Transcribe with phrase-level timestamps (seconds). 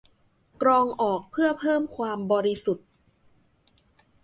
[0.61, 2.87] กรองออกเพื่อเพิ่มความบริสุทธิ์